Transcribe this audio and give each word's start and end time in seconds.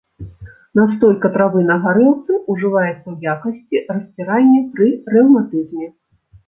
Настойка 0.79 1.29
травы 1.35 1.61
на 1.67 1.75
гарэлцы 1.85 2.33
ўжываецца 2.55 3.07
ў 3.13 3.15
якасці 3.37 3.85
расцірання 3.95 4.61
пры 4.75 4.87
рэўматызме. 5.17 5.97